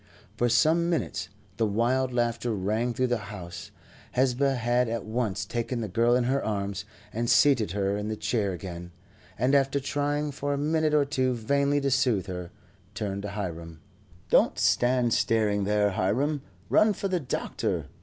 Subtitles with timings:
[0.35, 3.69] For some minutes the wild laughter rang through the house.
[4.13, 8.15] Hesba had at once taken the girl in her arms, and seated her in the
[8.15, 8.93] chair again,
[9.37, 12.49] and after trying for a minute or two vainly to soothe her,
[12.95, 13.79] turned to Hiram.
[14.31, 17.85] "Don't stand staring there, Hiram; run for the doctor.